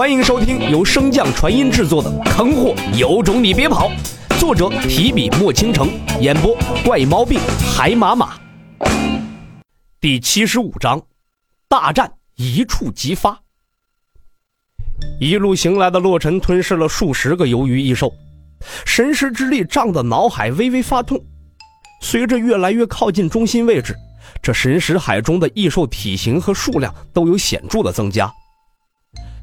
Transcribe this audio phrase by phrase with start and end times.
[0.00, 3.90] 欢迎收听由升降传音制作的《坑货有种你别跑》，
[4.40, 5.90] 作者提笔墨倾城，
[6.22, 7.38] 演播怪毛病
[7.70, 8.40] 海马马。
[10.00, 11.02] 第七十五章，
[11.68, 13.38] 大战一触即发。
[15.20, 18.10] 一路行来的洛尘吞噬了数十个鱿鱼异兽，
[18.86, 21.22] 神识之力胀得脑海微微发痛。
[22.00, 23.94] 随着越来越靠近中心位置，
[24.40, 28.32] 这神识海中的异兽体型和数量都有显著的增加。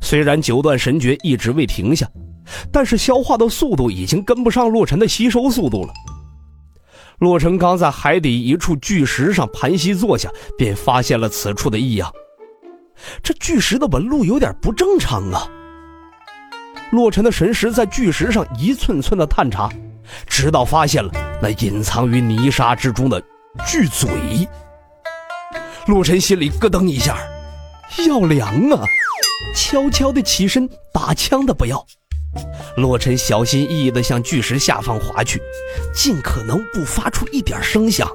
[0.01, 2.07] 虽然九段神诀一直未停下，
[2.71, 5.93] 但是消化的速度已经跟不上洛尘的吸收速度了。
[7.19, 12.11] 洛尘刚在海底一处巨石上盘膝坐下，便发现了此处的异样。
[13.23, 15.47] 这巨石的纹路有点不正常啊！
[16.91, 19.69] 洛尘的神识在巨石上一寸寸的探查，
[20.25, 23.21] 直到发现了那隐藏于泥沙之中的
[23.67, 24.09] 巨嘴。
[25.87, 27.17] 洛尘心里咯噔一下，
[28.07, 28.85] 要凉啊！
[29.55, 31.85] 悄悄地起身，打枪的不要。
[32.75, 35.41] 洛尘小心翼翼地向巨石下方滑去，
[35.95, 38.07] 尽可能不发出一点声响。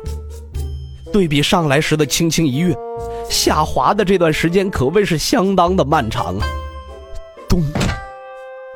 [1.12, 2.74] 对比上来时的轻轻一跃，
[3.28, 6.46] 下滑的这段时间可谓是相当的漫长啊！
[7.48, 7.62] 咚，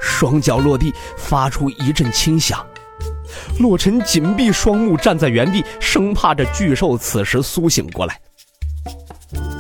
[0.01, 2.67] 双脚落地，发出一阵轻响。
[3.59, 8.21] 洛尘紧闭双目，站在原地，生怕这巨兽此时苏醒过来。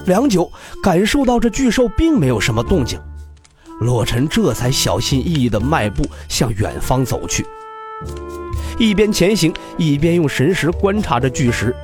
[0.06, 2.98] 良久，感受到这巨兽并没有什么动静，
[3.80, 7.44] 洛尘这才小心翼翼地迈步向远方走去。
[8.78, 11.74] 一边前行，一边用神识观察着巨石，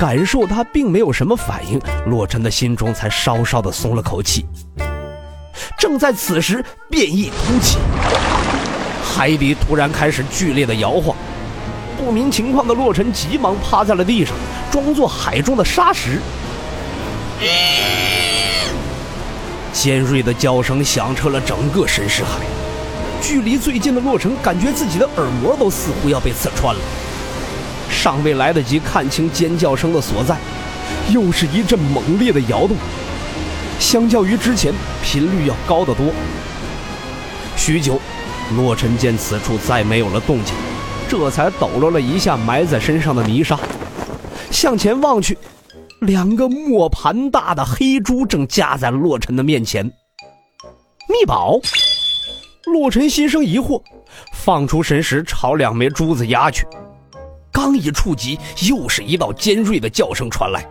[0.00, 4.44] 感受它并没有什么反应，洛尘的心中才稍稍地松了口气。
[5.78, 7.78] 正在此时，变异突起，
[9.04, 11.16] 海底突然开始剧烈的摇晃，
[11.96, 14.34] 不明情况的洛尘急忙趴在了地上，
[14.72, 16.18] 装作海中的沙石。
[19.72, 22.40] 尖锐的叫声响彻了整个神石海，
[23.20, 26.80] 距离最近的洛尘感觉自己的耳膜都似乎要被刺穿了。
[27.90, 30.36] 尚未来得及看清尖叫声的所在，
[31.10, 32.76] 又是一阵猛烈的摇动，
[33.78, 34.72] 相较于之前
[35.02, 36.06] 频率要高得多。
[37.56, 38.00] 许久，
[38.56, 40.54] 洛尘见此处再没有了动静，
[41.08, 43.58] 这才抖落了一下埋在身上的泥沙，
[44.50, 45.36] 向前望去。
[46.04, 49.84] 两个磨盘大的黑珠正架在洛尘的面前。
[51.08, 51.58] 秘宝，
[52.66, 53.82] 洛尘心生疑惑，
[54.32, 56.66] 放出神识朝两枚珠子压去。
[57.52, 58.38] 刚一触及，
[58.68, 60.66] 又是一道尖锐的叫声传来。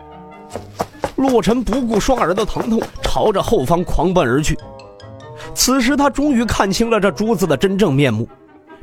[1.16, 4.58] 洛尘不顾双耳的疼痛，朝着后方狂奔而去。
[5.54, 8.28] 此时他终于看清了这珠子的真正面目，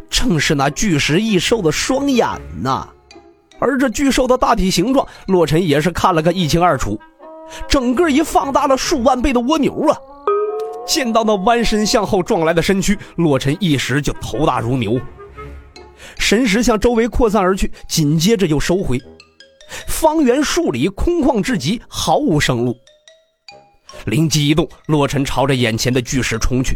[0.10, 2.28] 正是那巨石异兽的双眼
[2.62, 2.88] 呐！
[3.62, 7.00] 而这巨兽的大体形状，洛尘也是看了个一清二楚，
[7.70, 9.96] 整个一放大了数万倍的蜗牛啊！
[10.88, 15.00] 见到那弯身向后撞来的身躯，洛尘一时就头大如牛，
[16.18, 19.00] 神识向周围扩散而去，紧接着又收回，
[19.88, 22.76] 方圆数里空旷至极，毫无生路。
[24.06, 26.74] 灵机一动，洛尘朝着眼前的巨石冲去。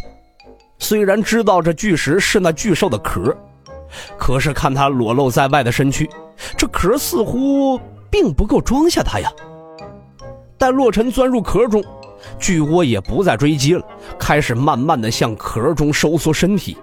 [0.77, 3.35] 虽然知道这巨石是那巨兽的壳，
[4.17, 6.09] 可是看他裸露在外的身躯。
[6.57, 7.79] 这壳似乎
[8.09, 9.31] 并不够装下他呀。
[10.57, 11.83] 待洛尘钻入壳中，
[12.39, 13.83] 巨蜗也不再追击了，
[14.17, 16.77] 开始慢慢的向壳中收缩身体。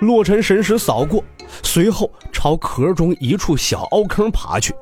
[0.00, 1.22] 洛尘神识扫过，
[1.62, 4.72] 随后朝壳中一处小凹坑爬去。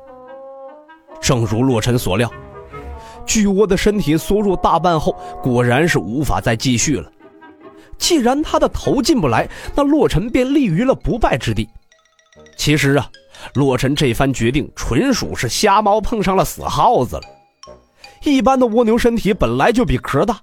[1.19, 2.31] 正如洛尘所料，
[3.25, 7.11] 巨蜗的身体缩入大半后，果然是无法再继续了。
[7.97, 11.67] 既然他的头进不来，那洛尘便立于了不败之地。
[12.55, 13.09] 其实啊。
[13.53, 17.21] 洛尘这番决定纯属是瞎猫碰上了死耗子了。
[18.23, 20.39] 一般的蜗牛身体本来就比壳大，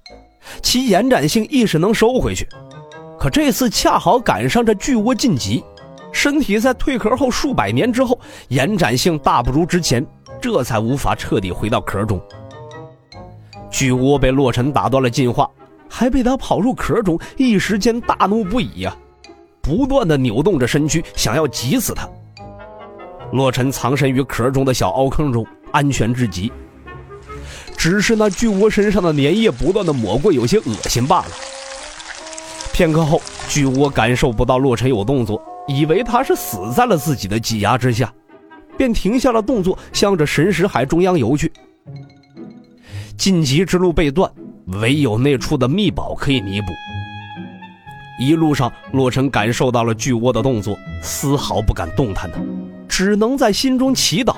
[0.62, 2.46] 其延展性亦是能收回去。
[3.18, 5.62] 可这次恰好赶上这巨蜗晋级，
[6.12, 10.06] 身体在蜕壳后数百年之后，延展性大不如之前，
[10.40, 12.22] 这才无法彻底回到壳中。
[13.72, 15.50] 巨蜗被洛尘打断了进化，
[15.96, 18.96] 还被他跑入壳中，一时间大怒不已呀，
[19.62, 22.08] 不断的扭动着身躯，想要挤死他。
[23.30, 26.50] 洛尘藏身于壳中的小凹坑中，安全至极。
[27.76, 31.28] 只是那巨蜗身上的粘液不断的抹过，有些恶心罢了。
[32.72, 38.12] 片刻后，巨蜗感受不到洛尘有动作，以为他是死在了自己的挤压之下，
[38.76, 41.52] 便停下了动作，向着神石海中央游去。
[43.16, 44.28] 晋级之路被断，
[44.66, 46.68] 唯有那处的秘宝可以弥补。
[48.18, 52.38] 一路上，洛尘感受到了巨蜗的动作，丝毫不敢动弹的。
[52.88, 54.36] 只能在心中祈祷，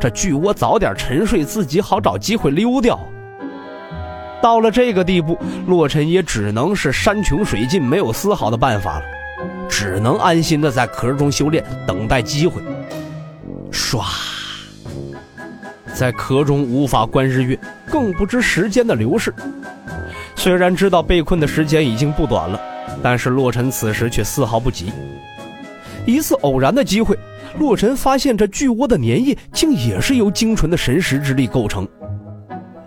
[0.00, 2.98] 这巨蜗早点沉睡，自己好找机会溜掉。
[4.42, 5.38] 到了这个地步，
[5.68, 9.04] 洛尘也只能是山穷水尽，没有丝毫的办法了，
[9.68, 12.60] 只能安心的在壳中修炼，等待机会。
[13.70, 14.02] 唰，
[15.94, 17.56] 在壳中无法观日月，
[17.88, 19.32] 更不知时间的流逝。
[20.42, 22.60] 虽然知道被困的时间已经不短了，
[23.00, 24.92] 但是洛尘此时却丝毫不急。
[26.04, 27.16] 一次偶然的机会，
[27.60, 31.86] 洛尘发现这巨窝的粘液竟也是由精纯的神识之力构成。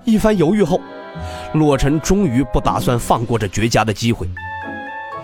[0.03, 0.81] 一番犹豫后。
[1.53, 4.27] 洛尘终于不打算放过这绝佳的机会。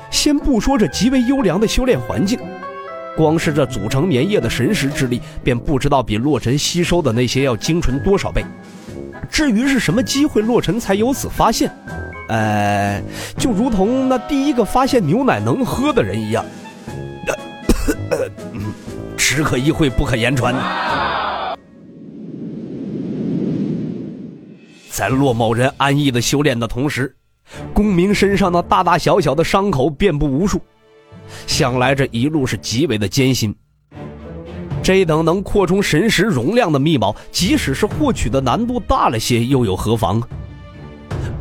[0.09, 2.39] 先不说这极为优良的修炼环境，
[3.17, 8.41] 光是这组成粘液的神识之力，便不知道比洛尘吸收的那些要精纯多少倍。
[9.29, 11.69] 至于是什么机会，洛尘才有此发现，
[12.31, 13.03] 呃，
[13.37, 16.45] 就如同那第一个发现牛奶能喝的人一样，
[19.17, 20.55] 只可意会不可言传。
[24.89, 27.13] 在骆某人安逸的修炼的同时，
[27.73, 30.61] 公明身上那大大小小的伤口遍布无数，
[31.47, 33.53] 想来这一路是极为的艰辛。
[34.81, 40.23] 这等能扩充神识容量的秘宝，即使是获取的难度大了些，又有何妨？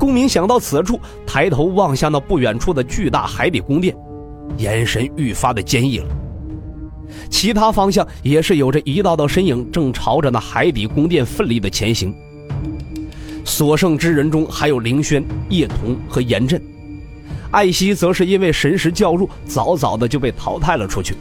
[0.00, 3.94] 公明想到此处，抬头望向那不远处的巨大海底宫殿，
[4.56, 6.06] 眼神愈发的坚毅了。
[7.28, 12.14] 其他方向也是有着一道道身影，正朝着那海底宫殿奋力的前行。
[13.44, 16.58] 所剩之人中还有凌轩、叶童和严震，
[17.50, 21.14] 艾希则是因为神识较弱，早早的就被淘汰了出去。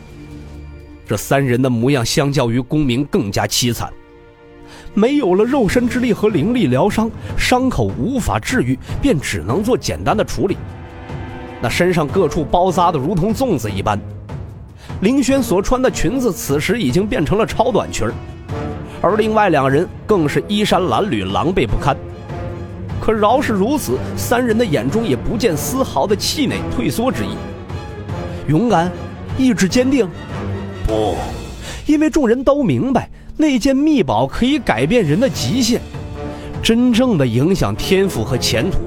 [1.06, 3.92] 这三人的模样相较于公明更加凄惨，
[4.94, 10.58] 没有了肉身之力和灵力疗伤，伤口无法治愈，便只能做简单的处理。
[11.62, 14.00] 那身上各处包扎的如同粽子一般，
[15.02, 18.08] 林轩所穿的裙子此时已经变成了超短裙
[19.02, 21.96] 而另外两人更是衣衫褴褛，狼狈不堪。
[23.00, 27.30] 可饶是如此，三人的眼中也不见丝毫的气馁、退缩之意。
[28.48, 28.92] 勇敢，
[29.38, 30.08] 意志坚定，
[30.86, 31.16] 不，
[31.86, 33.10] 因为众人都明白，
[33.42, 35.80] 那件秘宝可以改变人的极限，
[36.62, 38.80] 真正的影响天赋和前途。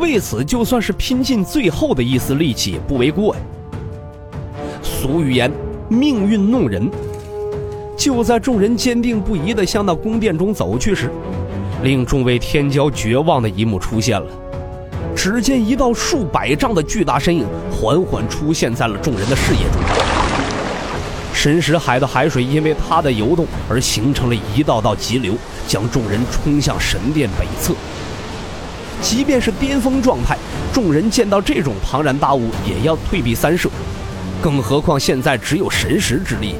[0.00, 3.40] 为此，就算是拼尽最后的一丝力气也不为过呀。
[4.82, 5.48] 俗语言，
[5.88, 6.90] 命运弄人。
[7.96, 11.08] 就在众人坚定不移地向那宫殿中走去时，
[11.84, 14.26] 令众位天骄绝望的一幕出现了。
[15.14, 20.17] 只见一道数百丈的巨大身影缓缓出现在了众人的视野中。
[21.40, 25.34] 神石海的海水因为它的游动而形成了一道道急流，
[25.68, 27.72] 将众人冲向神殿北侧。
[29.00, 30.36] 即便是巅峰状态，
[30.72, 33.70] 众人见到这种庞然大物也要退避三舍，
[34.42, 36.56] 更何况现在只有神石之力。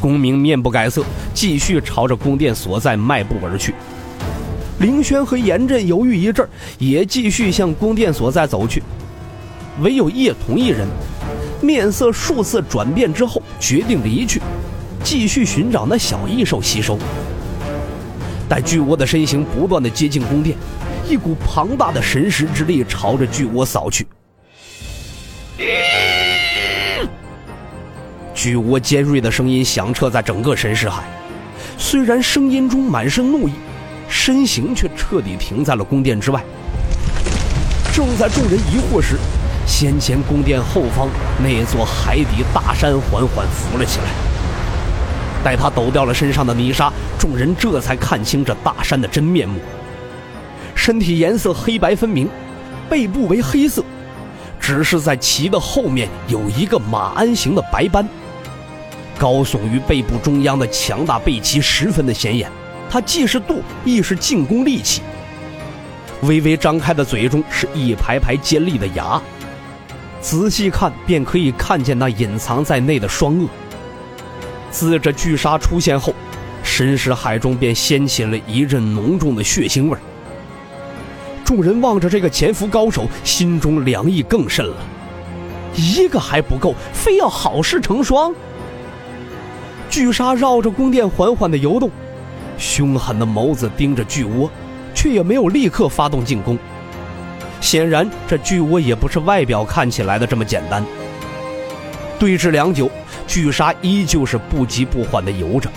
[0.00, 3.72] 公明面不改色，继续朝着宫殿所在迈步而去。
[4.80, 6.44] 凌轩和严震犹豫一阵，
[6.78, 8.82] 也继续向宫殿所在走去。
[9.82, 10.84] 唯有叶童一人，
[11.60, 14.40] 面色数次转变之后，决定离去，
[15.02, 16.98] 继续寻找那小异兽吸收。
[18.48, 20.56] 待巨窝的身形不断的接近宫殿，
[21.08, 24.06] 一股庞大的神识之力朝着巨窝扫去。
[28.34, 31.02] 巨窝尖锐的声音响彻在整个神识海，
[31.78, 33.52] 虽然声音中满是怒意，
[34.08, 36.44] 身形却彻底停在了宫殿之外。
[37.92, 39.16] 正在众人疑惑时，
[39.66, 41.08] 先前宫殿后方
[41.42, 44.06] 那座海底大山缓缓浮了起来。
[45.44, 49.60] 待他抖掉了身上的泥沙，众人这才看清这大山的真面目。
[50.74, 52.28] 身体颜色黑白分明，
[52.88, 53.84] 背部为黑色，
[54.60, 58.06] 只是在其的后面有一个马鞍形的白斑。
[59.18, 62.50] 高耸于背部中央的强大背鳍十分的显眼，
[62.90, 65.02] 它既是盾，亦是进攻利器。
[66.22, 69.20] 微微张开的嘴中是一排排尖利的牙，
[70.26, 73.46] 仔细看便可以看见那隐藏在内的双颚。
[74.72, 76.12] 自这巨鲨出现后，
[76.64, 79.96] 神识海中便掀起了一阵浓重的血腥味
[81.44, 84.74] 众人望着这个潜伏高手，心中凉意更甚了。
[85.76, 88.34] 一个还不够，非要好事成双。
[89.88, 91.88] 巨鲨绕着宫殿缓缓的游动，
[92.58, 94.50] 凶狠的眸子盯着巨窝，
[94.92, 96.58] 却也没有立刻发动进攻。
[97.66, 100.86] 显然，这巨窝也不是外表看起来的这么简单。
[102.16, 102.88] 对峙良久，
[103.26, 105.68] 巨鲨依旧是不急不缓的游着，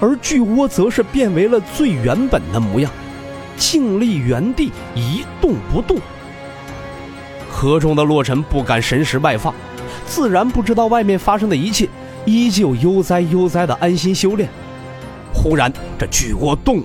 [0.00, 2.90] 而巨窝则是变为了最原本的模样，
[3.58, 5.98] 静立原地一动不动。
[7.46, 9.54] 河中的洛尘不敢神识外放，
[10.06, 11.86] 自然不知道外面发生的一切。
[12.24, 14.48] 依旧悠哉悠哉的安心修炼，
[15.34, 16.84] 忽然这巨窝动了。